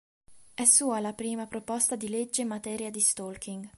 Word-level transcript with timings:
È 0.55 0.65
sua 0.65 0.99
la 0.99 1.13
prima 1.13 1.45
proposta 1.45 1.95
di 1.95 2.09
legge 2.09 2.41
in 2.41 2.47
materia 2.47 2.89
di 2.89 2.99
stalking. 3.01 3.69